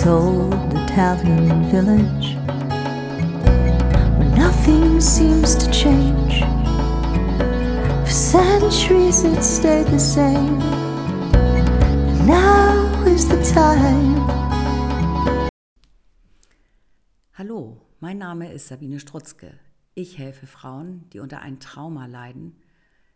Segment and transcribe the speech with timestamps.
[0.00, 2.34] this old Italian village
[4.16, 6.40] where nothing seems to change.
[8.04, 10.58] For centuries it stayed the same.
[12.26, 14.26] Now is the time.
[17.34, 19.58] Hallo, mein Name ist Sabine Strutzke.
[19.94, 22.56] Ich helfe Frauen, die unter ein Trauma leiden,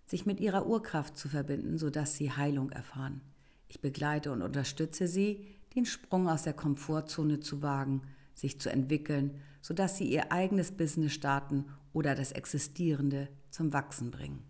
[0.07, 3.23] sich mit ihrer Urkraft zu verbinden, sodass sie Heilung erfahren.
[3.69, 8.03] Ich begleite und unterstütze sie, den Sprung aus der Komfortzone zu wagen,
[8.35, 14.45] sich zu entwickeln, sodass sie ihr eigenes Business starten oder das Existierende zum Wachsen bringen.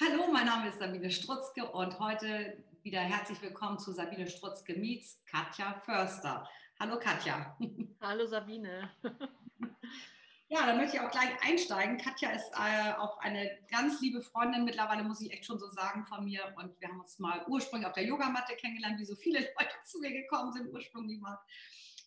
[0.00, 5.22] Hallo, mein Name ist Sabine Strutzke und heute wieder herzlich willkommen zu Sabine Strutzke Meets
[5.26, 6.48] Katja Förster.
[6.78, 7.58] Hallo Katja.
[8.00, 8.90] Hallo Sabine.
[10.52, 11.96] Ja, dann möchte ich auch gleich einsteigen.
[11.96, 16.04] Katja ist äh, auch eine ganz liebe Freundin, mittlerweile muss ich echt schon so sagen
[16.06, 16.42] von mir.
[16.56, 20.00] Und wir haben uns mal ursprünglich auf der Yogamatte kennengelernt, wie so viele Leute zu
[20.00, 21.38] mir gekommen sind, ursprünglich mal.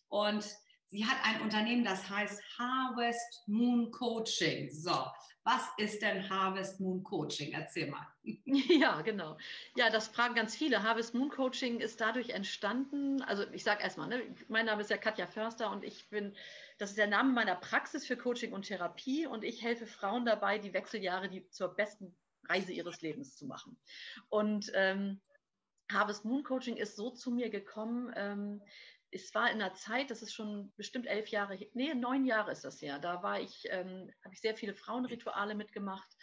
[0.08, 0.44] Und
[0.88, 4.70] sie hat ein Unternehmen, das heißt Harvest Moon Coaching.
[4.70, 5.06] So,
[5.44, 7.52] was ist denn Harvest Moon Coaching?
[7.52, 8.06] Erzähl mal.
[8.46, 9.36] Ja, genau.
[9.76, 10.82] Ja, das fragen ganz viele.
[10.82, 13.22] Harvest Moon Coaching ist dadurch entstanden.
[13.22, 16.34] Also ich sage erstmal, ne, mein Name ist ja Katja Förster und ich bin
[16.78, 20.58] das ist der Name meiner Praxis für Coaching und Therapie und ich helfe Frauen dabei,
[20.58, 22.16] die Wechseljahre die zur besten
[22.48, 23.78] Reise ihres Lebens zu machen.
[24.28, 25.20] Und ähm,
[25.90, 28.12] Harvest Moon Coaching ist so zu mir gekommen.
[28.16, 28.62] Ähm,
[29.14, 32.64] es war in einer Zeit, das ist schon bestimmt elf Jahre, nee, neun Jahre ist
[32.64, 32.98] das her.
[32.98, 36.16] Da war ich, ähm, habe ich sehr viele Frauenrituale mitgemacht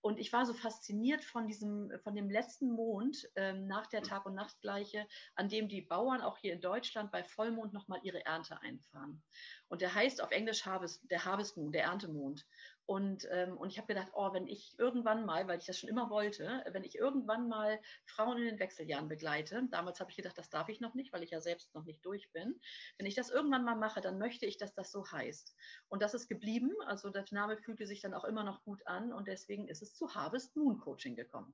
[0.00, 4.26] und ich war so fasziniert von diesem, von dem letzten Mond ähm, nach der Tag-
[4.26, 8.62] und Nachtgleiche, an dem die Bauern auch hier in Deutschland bei Vollmond nochmal ihre Ernte
[8.62, 9.24] einfahren.
[9.66, 12.46] Und der heißt auf Englisch Harvest, der Harvest Moon, der Erntemond.
[12.86, 15.90] Und, ähm, und ich habe gedacht, oh, wenn ich irgendwann mal, weil ich das schon
[15.90, 20.38] immer wollte, wenn ich irgendwann mal Frauen in den Wechseljahren begleite, damals habe ich gedacht,
[20.38, 22.60] das darf ich noch nicht, weil ich ja selbst noch nicht durch bin.
[22.96, 25.56] Wenn ich das irgendwann mal mache, dann möchte ich, dass das so heißt.
[25.88, 26.70] Und das ist geblieben.
[26.86, 29.94] Also der Name fühlte sich dann auch immer noch gut an und deswegen ist es
[29.94, 31.52] zu Harvest Moon Coaching gekommen.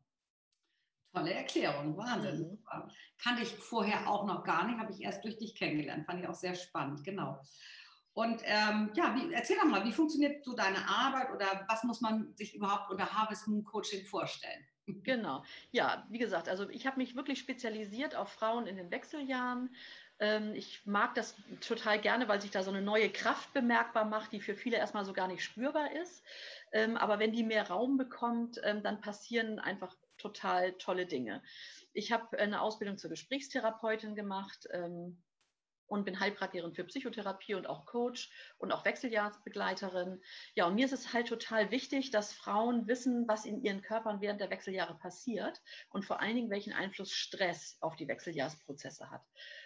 [1.15, 2.41] Tolle Erklärung, Wahnsinn.
[2.41, 2.91] Mhm.
[3.19, 6.07] Kannte ich vorher auch noch gar nicht, habe ich erst durch dich kennengelernt.
[6.07, 7.41] Fand ich auch sehr spannend, genau.
[8.15, 12.01] Und ähm, ja, wie, erzähl doch mal, wie funktioniert so deine Arbeit oder was muss
[12.01, 14.67] man sich überhaupt unter Harvest Moon Coaching vorstellen?
[15.05, 19.75] Genau, ja, wie gesagt, also ich habe mich wirklich spezialisiert auf Frauen in den Wechseljahren.
[20.19, 24.33] Ähm, ich mag das total gerne, weil sich da so eine neue Kraft bemerkbar macht,
[24.33, 26.25] die für viele erstmal so gar nicht spürbar ist.
[26.73, 31.43] Ähm, aber wenn die mehr Raum bekommt, ähm, dann passieren einfach total tolle Dinge.
[31.93, 34.69] Ich habe eine Ausbildung zur Gesprächstherapeutin gemacht
[35.93, 40.23] und bin Heilpraktikerin für Psychotherapie und auch Coach und auch Wechseljahrsbegleiterin.
[40.55, 44.23] Ja, und mir ist es halt total wichtig, dass Frauen wissen, was in ihren Körpern
[44.23, 45.61] während der Wechseljahre passiert
[45.91, 49.23] und vor allen Dingen, welchen Einfluss Stress auf die Wechseljahrsprozesse hat.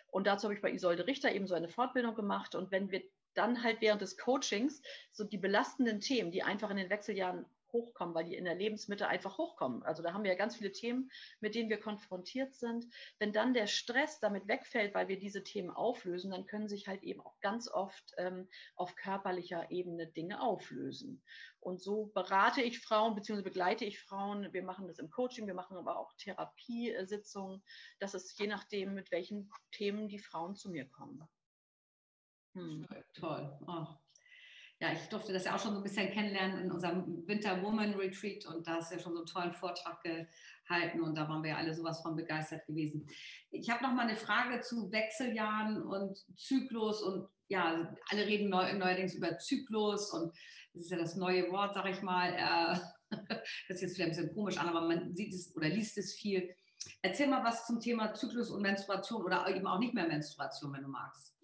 [0.09, 2.56] Und dazu habe ich bei Isolde Richter eben so eine Fortbildung gemacht.
[2.56, 3.03] Und wenn wir
[3.34, 4.82] dann halt während des Coachings
[5.12, 7.44] so die belastenden Themen, die einfach in den Wechseljahren
[7.76, 9.82] hochkommen, weil die in der Lebensmitte einfach hochkommen.
[9.82, 11.10] Also da haben wir ja ganz viele Themen,
[11.41, 12.87] mit denen wir konfrontiert sind.
[13.19, 17.03] Wenn dann der Stress damit wegfällt, weil wir diese Themen auflösen, dann können sich halt
[17.03, 21.22] eben auch ganz oft ähm, auf körperlicher Ebene Dinge auflösen.
[21.60, 23.42] Und so berate ich Frauen bzw.
[23.42, 24.53] begleite ich Frauen.
[24.53, 27.62] Wir machen das im Coaching, wir machen aber auch Therapiesitzungen.
[27.98, 31.22] Das ist je nachdem, mit welchen Themen die Frauen zu mir kommen.
[32.54, 32.86] Hm.
[33.15, 33.59] Toll.
[33.66, 33.86] Oh,
[34.78, 37.94] ja, ich durfte das ja auch schon so ein bisschen kennenlernen in unserem Winter Woman
[37.94, 41.42] Retreat und da hast du ja schon so einen tollen Vortrag gehalten und da waren
[41.42, 43.09] wir ja alle sowas von begeistert gewesen.
[43.50, 48.70] Ich habe noch mal eine Frage zu Wechseljahren und Zyklus und ja, alle reden neu,
[48.75, 50.36] neuerdings über Zyklus und
[50.75, 52.34] das ist ja das neue Wort, sag ich mal.
[52.34, 52.78] Äh,
[53.69, 56.15] das ist jetzt wieder ein bisschen komisch an, aber man sieht es oder liest es
[56.15, 56.54] viel.
[57.00, 60.82] Erzähl mal was zum Thema Zyklus und Menstruation oder eben auch nicht mehr Menstruation, wenn
[60.82, 61.35] du magst.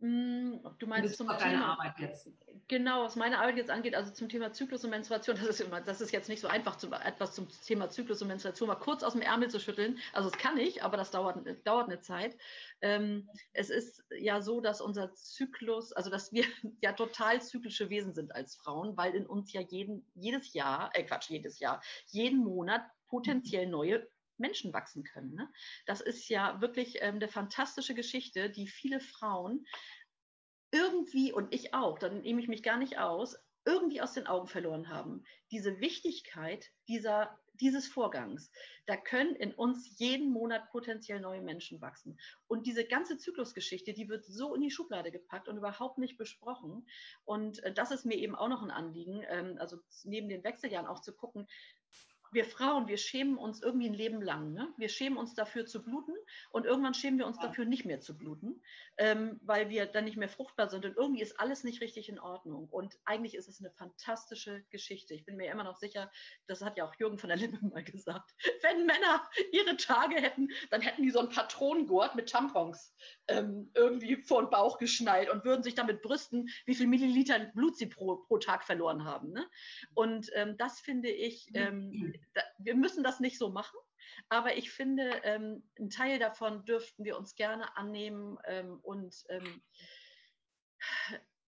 [0.00, 2.30] Hm, du meinst zum Thema, Arbeit jetzt.
[2.68, 5.82] Genau, was meine Arbeit jetzt angeht, also zum Thema Zyklus und Menstruation, das ist, immer,
[5.82, 9.02] das ist jetzt nicht so einfach, zum, etwas zum Thema Zyklus und Menstruation mal kurz
[9.02, 9.98] aus dem Ärmel zu schütteln.
[10.14, 12.38] Also das kann ich, aber das dauert, dauert eine Zeit.
[12.80, 16.44] Ähm, es ist ja so, dass unser Zyklus, also dass wir
[16.80, 21.04] ja total zyklische Wesen sind als Frauen, weil in uns ja jeden, jedes Jahr, äh
[21.04, 24.08] Quatsch, jedes Jahr, jeden Monat potenziell neue
[24.40, 25.34] Menschen wachsen können.
[25.34, 25.48] Ne?
[25.86, 29.66] Das ist ja wirklich ähm, eine fantastische Geschichte, die viele Frauen
[30.72, 34.48] irgendwie, und ich auch, dann nehme ich mich gar nicht aus, irgendwie aus den Augen
[34.48, 35.24] verloren haben.
[35.50, 38.50] Diese Wichtigkeit dieser, dieses Vorgangs.
[38.86, 42.18] Da können in uns jeden Monat potenziell neue Menschen wachsen.
[42.48, 46.86] Und diese ganze Zyklusgeschichte, die wird so in die Schublade gepackt und überhaupt nicht besprochen.
[47.24, 50.86] Und äh, das ist mir eben auch noch ein Anliegen, ähm, also neben den Wechseljahren
[50.86, 51.46] auch zu gucken,
[52.32, 54.52] wir Frauen, wir schämen uns irgendwie ein Leben lang.
[54.52, 54.72] Ne?
[54.76, 56.14] Wir schämen uns dafür zu bluten
[56.50, 58.62] und irgendwann schämen wir uns dafür nicht mehr zu bluten,
[58.98, 60.84] ähm, weil wir dann nicht mehr fruchtbar sind.
[60.84, 62.68] Und irgendwie ist alles nicht richtig in Ordnung.
[62.68, 65.14] Und eigentlich ist es eine fantastische Geschichte.
[65.14, 66.10] Ich bin mir immer noch sicher,
[66.46, 70.48] das hat ja auch Jürgen von der Lippe mal gesagt, wenn Männer ihre Tage hätten,
[70.70, 72.94] dann hätten die so einen Patronengurt mit Tampons
[73.28, 77.76] ähm, irgendwie vor den Bauch geschnallt und würden sich damit brüsten, wie viel Milliliter Blut
[77.76, 79.32] sie pro, pro Tag verloren haben.
[79.32, 79.46] Ne?
[79.94, 83.78] Und ähm, das finde ich, ähm, da, wir müssen das nicht so machen.
[84.28, 89.62] Aber ich finde, ähm, einen Teil davon dürften wir uns gerne annehmen ähm, und ähm,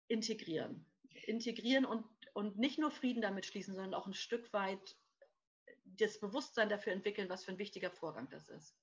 [0.08, 0.86] integrieren.
[1.26, 4.98] Integrieren und, und nicht nur Frieden damit schließen, sondern auch ein Stück weit
[5.86, 8.76] das Bewusstsein dafür entwickeln, was für ein wichtiger Vorgang das ist.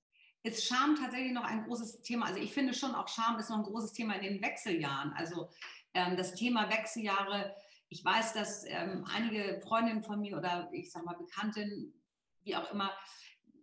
[0.43, 2.27] Ist Scham tatsächlich noch ein großes Thema?
[2.27, 5.13] Also ich finde schon auch Scham ist noch ein großes Thema in den Wechseljahren.
[5.15, 5.51] Also
[5.95, 7.57] ähm, das Thema Wechseljahre,
[7.89, 11.95] ich weiß, dass ähm, einige Freundinnen von mir oder ich sage mal Bekannten,
[12.43, 12.93] wie auch immer,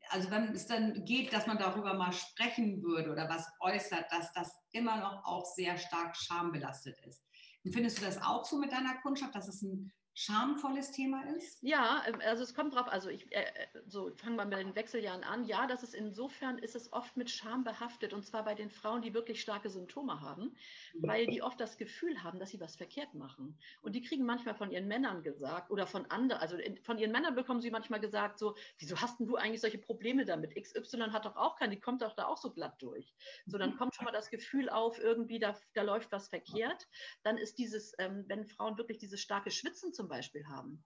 [0.10, 4.32] also wenn es dann geht, dass man darüber mal sprechen würde oder was äußert, dass
[4.34, 7.24] das immer noch auch sehr stark schambelastet ist.
[7.72, 11.62] Findest du das auch so mit deiner Kundschaft, dass es ein schamvolles Thema ist?
[11.64, 14.76] Ja, ähm, also es kommt drauf, also ich äh, äh, so fangen wir mit den
[14.76, 15.46] Wechseljahren an.
[15.46, 19.02] Ja, das ist insofern ist es oft mit Scham behaftet und zwar bei den Frauen,
[19.02, 20.56] die wirklich starke Symptome haben,
[20.94, 23.58] weil die oft das Gefühl haben, dass sie was verkehrt machen.
[23.82, 27.36] Und die kriegen manchmal von ihren Männern gesagt oder von anderen, also von ihren Männern
[27.36, 30.56] bekommen sie manchmal gesagt, so, wieso hast denn du eigentlich solche Probleme damit?
[30.56, 33.14] XY hat doch auch keine, die kommt doch da auch so glatt durch.
[33.46, 36.88] So, dann kommt schon mal das Gefühl auf, irgendwie da, da läuft was verkehrt.
[37.24, 40.84] Dann ist dieses, ähm, wenn Frauen wirklich dieses starke Schwitzen zum zum Beispiel haben.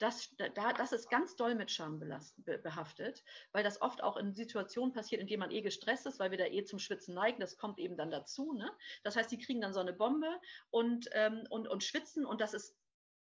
[0.00, 2.00] Das, da, das ist ganz doll mit Scham
[2.44, 6.30] behaftet, weil das oft auch in Situationen passiert, in denen man eh gestresst ist, weil
[6.30, 7.40] wir da eh zum Schwitzen neigen.
[7.40, 8.52] Das kommt eben dann dazu.
[8.52, 8.70] Ne?
[9.02, 10.40] Das heißt, die kriegen dann so eine Bombe
[10.70, 12.76] und, ähm, und, und schwitzen und das ist,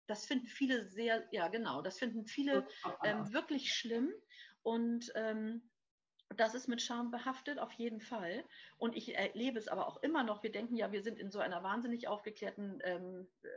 [0.07, 2.68] das finden viele sehr, ja genau, das finden viele
[3.04, 4.13] ähm, wirklich schlimm
[4.62, 5.69] und ähm,
[6.36, 8.44] das ist mit Scham behaftet, auf jeden Fall.
[8.78, 10.44] Und ich erlebe es aber auch immer noch.
[10.44, 13.48] Wir denken ja, wir sind in so einer wahnsinnig aufgeklärten ähm, äh,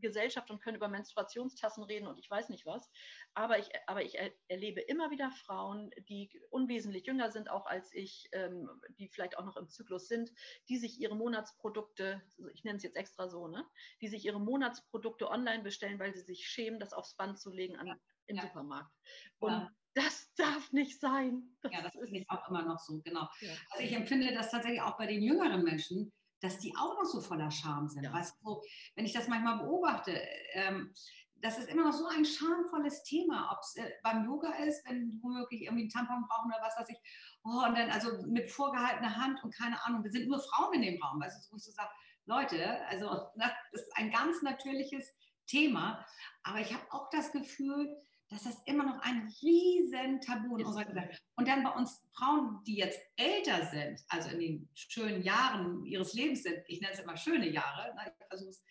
[0.00, 2.90] Gesellschaft und können über Menstruationstassen reden und ich weiß nicht was.
[3.34, 4.16] Aber ich, aber ich
[4.48, 8.68] erlebe immer wieder Frauen, die unwesentlich jünger sind, auch als ich, ähm,
[8.98, 10.32] die vielleicht auch noch im Zyklus sind,
[10.68, 12.22] die sich ihre Monatsprodukte,
[12.52, 13.64] ich nenne es jetzt extra so, ne,
[14.00, 17.76] die sich ihre Monatsprodukte online bestellen, weil sie sich schämen, das aufs Band zu legen
[17.76, 18.42] an, im ja.
[18.42, 18.92] Supermarkt.
[19.38, 19.72] Und ja.
[19.94, 21.42] Das darf nicht sein.
[21.60, 23.28] Das ja, das ist auch immer noch so, genau.
[23.40, 23.52] Ja.
[23.70, 27.20] Also ich empfinde das tatsächlich auch bei den jüngeren Menschen, dass die auch noch so
[27.20, 28.04] voller Scham sind.
[28.04, 28.12] Ja.
[28.12, 28.60] Weißt du,
[28.94, 30.20] wenn ich das manchmal beobachte,
[30.52, 30.92] ähm,
[31.40, 35.10] das ist immer noch so ein schamvolles Thema, ob es äh, beim Yoga ist, wenn
[35.10, 36.98] die womöglich irgendwie einen Tampon brauchen oder was weiß ich.
[37.44, 40.82] Oh, und dann also mit vorgehaltener Hand und keine Ahnung, wir sind nur Frauen in
[40.82, 41.90] dem Raum, weißt du, wo ich so sage,
[42.26, 45.14] Leute, also das ist ein ganz natürliches
[45.46, 46.04] Thema,
[46.42, 47.96] aber ich habe auch das Gefühl,
[48.28, 51.22] dass das immer noch ein riesen Tabu in unserer Gesellschaft.
[51.36, 56.12] Und dann bei uns Frauen, die jetzt älter sind, also in den schönen Jahren ihres
[56.14, 58.02] Lebens sind, ich nenne es immer schöne Jahre, ne?
[58.06, 58.62] ich versuche es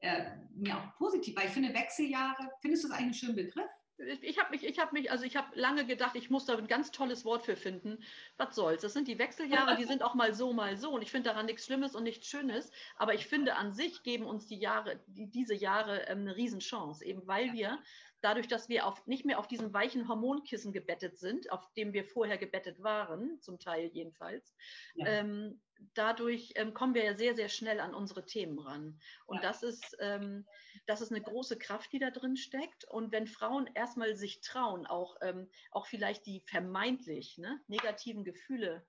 [0.00, 3.70] äh, mir auch positiv, weil ich finde Wechseljahre, findest du das eigentlich einen schönen Begriff?
[3.98, 6.66] ich habe mich, ich habe mich, also ich habe lange gedacht, ich muss da ein
[6.66, 7.98] ganz tolles Wort für finden.
[8.36, 8.82] Was soll's?
[8.82, 10.90] Das sind die Wechseljahre, die sind auch mal so, mal so.
[10.90, 12.70] Und ich finde daran nichts Schlimmes und nichts Schönes.
[12.96, 17.04] Aber ich finde an sich geben uns die Jahre, die, diese Jahre ähm, eine Riesenchance,
[17.04, 17.78] eben weil wir
[18.26, 22.04] dadurch, dass wir auf, nicht mehr auf diesem weichen Hormonkissen gebettet sind, auf dem wir
[22.04, 24.56] vorher gebettet waren, zum Teil jedenfalls,
[24.96, 25.06] ja.
[25.06, 25.60] ähm,
[25.94, 28.98] dadurch ähm, kommen wir ja sehr, sehr schnell an unsere Themen ran.
[29.26, 29.42] Und ja.
[29.42, 30.44] das, ist, ähm,
[30.86, 32.84] das ist eine große Kraft, die da drin steckt.
[32.84, 38.84] Und wenn Frauen erstmal sich trauen, auch, ähm, auch vielleicht die vermeintlich ne, negativen Gefühle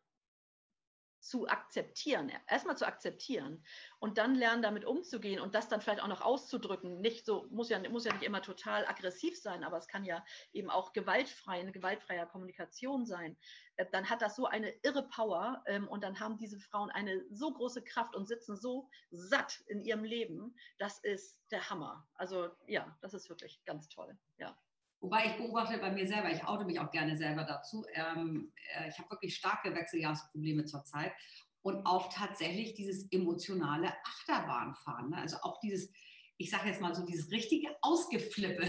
[1.19, 3.63] zu akzeptieren, erstmal zu akzeptieren
[3.99, 7.01] und dann lernen, damit umzugehen und das dann vielleicht auch noch auszudrücken.
[7.01, 10.23] Nicht so, muss ja, muss ja nicht immer total aggressiv sein, aber es kann ja
[10.53, 13.37] eben auch gewaltfrei, eine gewaltfreie Kommunikation sein.
[13.75, 17.23] Äh, dann hat das so eine irre Power ähm, und dann haben diese Frauen eine
[17.29, 20.55] so große Kraft und sitzen so satt in ihrem Leben.
[20.77, 22.07] Das ist der Hammer.
[22.15, 24.17] Also ja, das ist wirklich ganz toll.
[24.37, 24.57] Ja.
[24.99, 27.85] Wobei ich beobachte bei mir selber, ich oute mich auch gerne selber dazu.
[27.93, 31.13] Ähm, äh, ich habe wirklich starke Wechseljahrsprobleme zurzeit
[31.61, 35.11] und auch tatsächlich dieses emotionale Achterbahnfahren.
[35.11, 35.17] Ne?
[35.17, 35.91] Also auch dieses,
[36.37, 38.67] ich sage jetzt mal so, dieses richtige Ausgeflippe,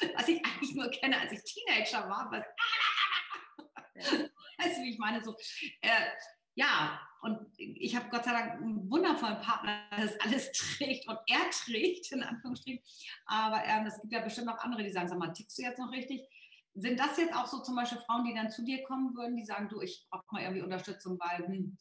[0.14, 2.30] was ich eigentlich nur kenne, als ich Teenager war.
[2.30, 2.44] Was,
[4.58, 5.24] weißt du, wie ich meine?
[5.24, 5.36] So,
[5.80, 6.06] äh,
[6.54, 11.18] ja, und ich habe Gott sei Dank einen wundervollen Partner, der das alles trägt und
[11.26, 12.82] er trägt, in Anführungsstrichen.
[13.26, 15.78] Aber ähm, es gibt ja bestimmt auch andere, die sagen, sag mal, tickst du jetzt
[15.78, 16.26] noch richtig?
[16.74, 19.44] Sind das jetzt auch so zum Beispiel Frauen, die dann zu dir kommen würden, die
[19.44, 21.78] sagen, du, ich brauche mal irgendwie Unterstützung, weil hm,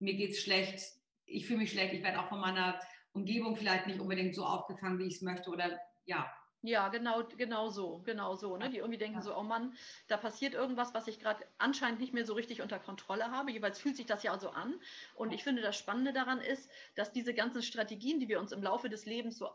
[0.00, 0.80] mir geht es schlecht,
[1.24, 2.78] ich fühle mich schlecht, ich werde auch von meiner
[3.12, 6.30] Umgebung vielleicht nicht unbedingt so aufgefangen, wie ich es möchte oder ja,
[6.62, 8.56] Ja, genau, genau so, genau so.
[8.56, 8.68] Ne?
[8.68, 9.22] Die irgendwie denken ja.
[9.22, 9.76] so, oh Mann,
[10.08, 13.52] da passiert irgendwas, was ich gerade anscheinend nicht mehr so richtig unter Kontrolle habe.
[13.52, 14.80] Jeweils fühlt sich das ja so an.
[15.14, 18.62] Und ich finde, das Spannende daran ist, dass diese ganzen Strategien, die wir uns im
[18.62, 19.48] Laufe des Lebens so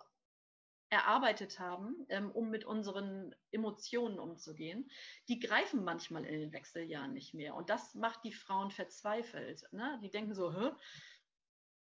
[0.89, 4.89] erarbeitet haben, ähm, um mit unseren Emotionen umzugehen,
[5.27, 7.55] die greifen manchmal in den Wechseljahren nicht mehr.
[7.55, 9.63] Und das macht die Frauen verzweifelt.
[9.72, 10.00] Ne?
[10.03, 10.69] Die denken so, Hä?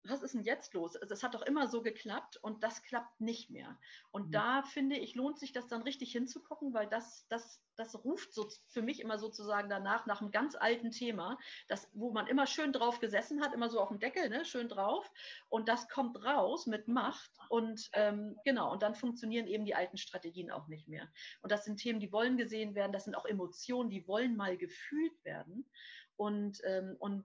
[0.04, 0.96] Was ist denn jetzt los?
[0.96, 3.78] Also es hat doch immer so geklappt und das klappt nicht mehr.
[4.10, 4.32] Und mhm.
[4.32, 8.48] da finde ich, lohnt sich das dann richtig hinzugucken, weil das, das, das ruft so
[8.68, 11.38] für mich immer sozusagen danach nach einem ganz alten Thema,
[11.68, 14.68] das, wo man immer schön drauf gesessen hat, immer so auf dem Deckel, ne, schön
[14.68, 15.10] drauf.
[15.48, 19.98] Und das kommt raus mit Macht und ähm, genau, und dann funktionieren eben die alten
[19.98, 21.08] Strategien auch nicht mehr.
[21.42, 24.56] Und das sind Themen, die wollen gesehen werden, das sind auch Emotionen, die wollen mal
[24.56, 25.68] gefühlt werden.
[26.16, 27.24] Und, ähm, und,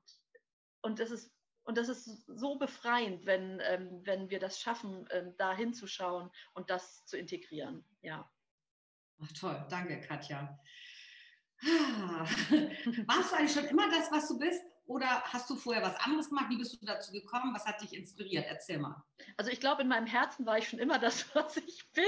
[0.81, 1.31] und das ist
[1.65, 6.69] und das ist so befreiend, wenn, ähm, wenn wir das schaffen, ähm, da hinzuschauen und
[6.69, 7.83] das zu integrieren.
[8.01, 8.29] Ja.
[9.21, 10.57] Ach toll, danke Katja.
[11.63, 12.25] Ah.
[13.07, 14.61] Warst du eigentlich schon immer das, was du bist?
[14.87, 16.45] Oder hast du vorher was anderes gemacht?
[16.49, 17.55] Wie bist du dazu gekommen?
[17.55, 18.45] Was hat dich inspiriert?
[18.47, 19.03] Erzähl mal.
[19.35, 22.03] Also ich glaube, in meinem Herzen war ich schon immer das, was ich bin.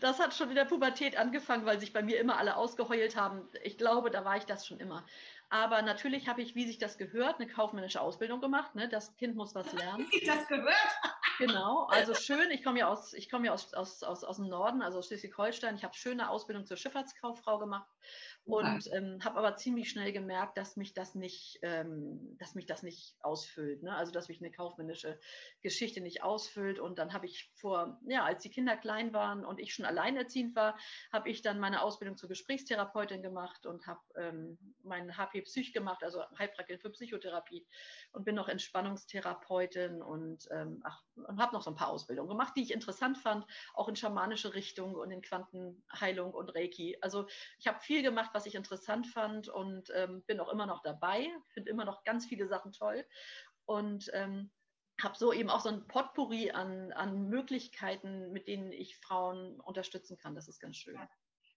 [0.00, 3.48] Das hat schon in der Pubertät angefangen, weil sich bei mir immer alle ausgeheult haben.
[3.62, 5.06] Ich glaube, da war ich das schon immer.
[5.50, 8.74] Aber natürlich habe ich, wie sich das gehört, eine kaufmännische Ausbildung gemacht.
[8.74, 8.88] Ne?
[8.88, 10.06] Das Kind muss was lernen.
[10.10, 10.74] Wie sich das gehört?
[11.38, 12.50] Genau, also schön.
[12.50, 15.06] Ich komme ja aus, ich komme ja aus, aus, aus, aus dem Norden, also aus
[15.06, 15.76] Schleswig-Holstein.
[15.76, 17.88] Ich habe schöne Ausbildung zur Schifffahrtskauffrau gemacht
[18.48, 22.82] und ähm, habe aber ziemlich schnell gemerkt, dass mich das nicht, ähm, dass mich das
[22.82, 23.82] nicht ausfüllt.
[23.82, 23.94] Ne?
[23.94, 25.20] Also dass mich eine kaufmännische
[25.60, 26.78] Geschichte nicht ausfüllt.
[26.78, 30.56] Und dann habe ich vor, ja, als die Kinder klein waren und ich schon alleinerziehend
[30.56, 30.78] war,
[31.12, 36.02] habe ich dann meine Ausbildung zur Gesprächstherapeutin gemacht und habe ähm, meinen HP Psych gemacht,
[36.02, 37.66] also Heilpraktikerin für Psychotherapie
[38.12, 40.82] und bin noch Entspannungstherapeutin und, ähm,
[41.16, 44.54] und habe noch so ein paar Ausbildungen gemacht, die ich interessant fand, auch in schamanische
[44.54, 46.96] Richtung und in Quantenheilung und Reiki.
[47.02, 47.26] Also
[47.58, 51.28] ich habe viel gemacht, was ich interessant fand und ähm, bin auch immer noch dabei,
[51.48, 53.04] finde immer noch ganz viele Sachen toll
[53.64, 54.52] und ähm,
[55.02, 60.16] habe so eben auch so ein Potpourri an, an Möglichkeiten, mit denen ich Frauen unterstützen
[60.16, 60.36] kann.
[60.36, 60.96] Das ist ganz schön.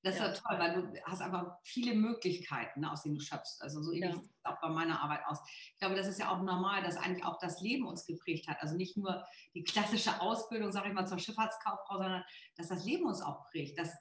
[0.04, 0.34] Das ist ja.
[0.34, 3.62] toll, weil du hast einfach viele Möglichkeiten, aus denen du schöpfst.
[3.62, 4.20] Also so ähnlich ja.
[4.20, 5.38] sieht es auch bei meiner Arbeit aus.
[5.74, 8.58] Ich glaube, das ist ja auch normal, dass eigentlich auch das Leben uns geprägt hat.
[8.62, 9.24] Also nicht nur
[9.54, 12.24] die klassische Ausbildung, sage ich mal, zur Schifffahrtskauffrau, sondern
[12.56, 13.96] dass das Leben uns auch prägt, dass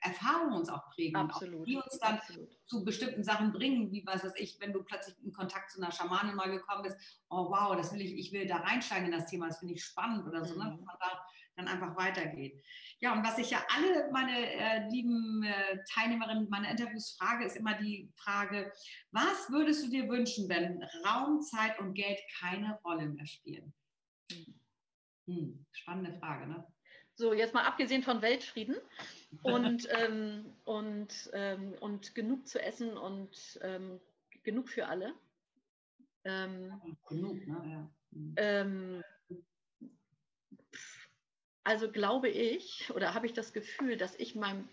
[0.00, 1.16] Erfahrungen uns auch prägen.
[1.16, 1.60] Absolut.
[1.60, 2.48] Auch die uns dann Absolut.
[2.66, 5.92] zu bestimmten Sachen bringen, wie was weiß ich, wenn du plötzlich in Kontakt zu einer
[5.92, 6.96] Schamanin mal gekommen bist,
[7.28, 9.84] oh wow, das will ich, ich will da reinsteigen in das Thema, das finde ich
[9.84, 10.70] spannend oder so, ne, mhm.
[10.70, 10.76] ne?
[10.76, 12.62] dass man da dann einfach weitergeht.
[13.00, 17.56] Ja, und was ich ja alle meine äh, lieben äh, Teilnehmerinnen meiner Interviews frage, ist
[17.56, 18.72] immer die Frage,
[19.10, 23.72] was würdest du dir wünschen, wenn Raum, Zeit und Geld keine Rolle mehr spielen?
[24.30, 24.54] Hm.
[25.26, 26.66] Hm, spannende Frage, ne?
[27.14, 28.76] So, jetzt mal abgesehen von Weltfrieden
[29.42, 34.00] und, ähm, und, ähm, und genug zu essen und ähm,
[34.42, 35.14] genug für alle.
[36.24, 37.62] Ähm, genug, ne?
[37.64, 37.90] Ja.
[38.12, 38.34] Hm.
[38.36, 39.04] Ähm,
[41.64, 44.68] also glaube ich oder habe ich das Gefühl, dass ich meinem,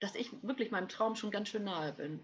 [0.00, 2.20] dass ich wirklich meinem Traum schon ganz schön nahe bin.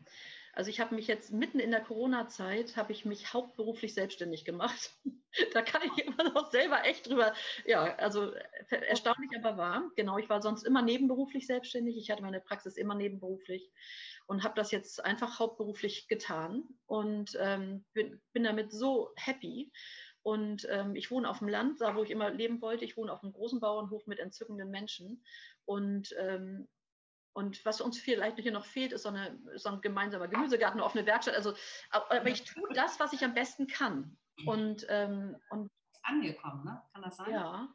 [0.54, 4.92] Also ich habe mich jetzt mitten in der Corona-Zeit, habe ich mich hauptberuflich selbstständig gemacht.
[5.54, 7.32] da kann ich immer noch selber echt drüber,
[7.64, 8.32] ja, also
[8.68, 9.90] erstaunlich aber wahr.
[9.96, 11.96] Genau, ich war sonst immer nebenberuflich selbstständig.
[11.96, 13.70] Ich hatte meine Praxis immer nebenberuflich
[14.26, 19.72] und habe das jetzt einfach hauptberuflich getan und ähm, bin, bin damit so happy.
[20.22, 22.84] Und ähm, ich wohne auf dem Land, da wo ich immer leben wollte.
[22.84, 25.24] Ich wohne auf einem großen Bauernhof mit entzückenden Menschen.
[25.64, 26.68] Und, ähm,
[27.32, 30.86] und was uns vielleicht hier noch fehlt, ist so, eine, so ein gemeinsamer Gemüsegarten, eine
[30.86, 31.34] offene Werkstatt.
[31.34, 31.54] Also,
[31.90, 34.16] aber ich tue das, was ich am besten kann.
[34.46, 35.70] Und, ähm, und
[36.02, 36.82] angekommen, ne?
[36.92, 37.30] Kann das sein?
[37.30, 37.68] Ja.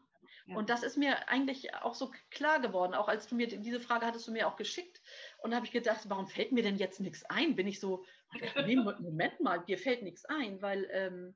[0.48, 0.56] ja.
[0.58, 4.06] Und das ist mir eigentlich auch so klar geworden, auch als du mir diese Frage
[4.06, 5.02] hattest du mir auch geschickt.
[5.42, 7.56] Und da habe ich gedacht, warum fällt mir denn jetzt nichts ein?
[7.56, 8.04] Bin ich so,
[8.66, 11.36] nee, Moment mal, dir fällt nichts ein, weil ähm,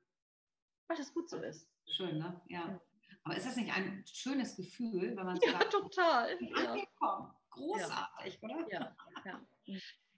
[0.92, 1.68] weil das gut so ist.
[1.86, 2.40] Schön, ne?
[2.48, 2.78] Ja.
[3.24, 6.36] Aber ist das nicht ein schönes Gefühl, wenn man ja, sagt, total.
[6.40, 7.34] Ja.
[7.52, 8.48] Großartig, ja.
[8.48, 8.66] oder?
[8.70, 9.40] Ja, ja.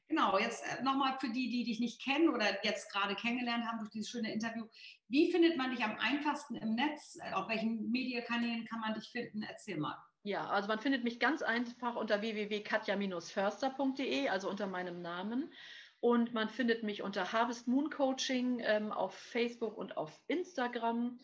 [0.09, 3.79] Genau, jetzt äh, nochmal für die, die dich nicht kennen oder jetzt gerade kennengelernt haben
[3.79, 4.67] durch dieses schöne Interview.
[5.09, 7.19] Wie findet man dich am einfachsten im Netz?
[7.21, 9.43] Äh, auf welchen Medienkanälen kann man dich finden?
[9.43, 9.97] Erzähl mal.
[10.23, 15.53] Ja, also man findet mich ganz einfach unter www.katja-förster.de, also unter meinem Namen.
[16.01, 21.19] Und man findet mich unter Harvest Moon Coaching ähm, auf Facebook und auf Instagram.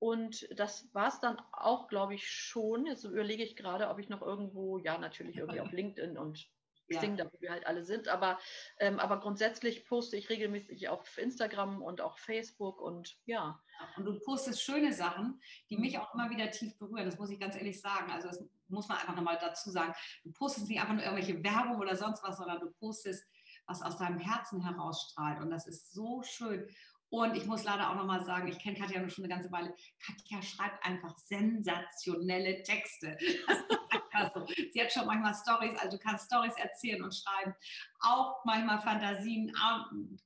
[0.00, 2.86] Und das war es dann auch, glaube ich, schon.
[2.86, 6.50] Jetzt überlege ich gerade, ob ich noch irgendwo, ja, natürlich irgendwie auf LinkedIn und
[6.88, 7.00] ja.
[7.16, 8.08] da wo wir halt alle sind.
[8.08, 8.38] Aber,
[8.78, 13.60] ähm, aber grundsätzlich poste ich regelmäßig auf Instagram und auch Facebook und ja.
[13.96, 17.04] Und du postest schöne Sachen, die mich auch immer wieder tief berühren.
[17.04, 18.10] Das muss ich ganz ehrlich sagen.
[18.10, 19.94] Also das muss man einfach nochmal dazu sagen.
[20.24, 23.24] Du postest nicht einfach nur irgendwelche Werbung oder sonst was, sondern du postest,
[23.66, 25.40] was aus deinem Herzen herausstrahlt.
[25.40, 26.68] Und das ist so schön.
[27.10, 29.74] Und ich muss leider auch nochmal sagen, ich kenne Katja schon eine ganze Weile.
[29.98, 33.18] Katja schreibt einfach sensationelle Texte.
[34.34, 34.46] so.
[34.72, 37.54] Sie hat schon manchmal Stories, also du kannst Stories erzählen und schreiben.
[38.00, 39.52] Auch manchmal Fantasien,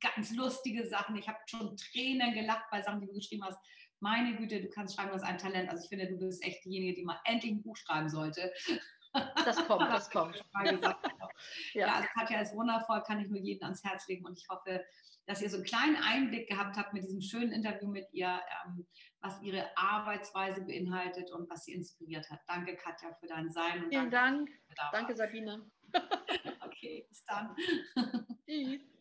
[0.01, 1.17] ganz lustige Sachen.
[1.17, 3.59] Ich habe schon Tränen gelacht bei Sachen, die du geschrieben hast.
[4.01, 5.71] Meine Güte, du kannst schreiben, du hast ein Talent.
[5.71, 8.53] Also ich finde, du bist echt diejenige, die mal endlich ein Buch schreiben sollte.
[9.45, 10.45] Das kommt, das kommt.
[10.65, 10.99] ja.
[11.73, 14.85] ja, also Katja ist wundervoll, kann ich nur jedem ans Herz legen und ich hoffe,
[15.27, 18.87] dass ihr so einen kleinen Einblick gehabt habt mit diesem schönen Interview mit ihr, ähm,
[19.21, 22.41] was ihre Arbeitsweise beinhaltet und was sie inspiriert hat.
[22.47, 23.87] Danke, Katja, für dein Sein.
[23.89, 24.51] Vielen danke, Dank.
[24.93, 25.71] Danke, Sabine.
[26.67, 27.55] okay, bis dann.
[28.47, 28.95] Tschüss.